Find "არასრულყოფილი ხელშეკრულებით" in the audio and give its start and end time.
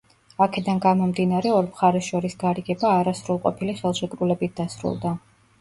3.03-4.67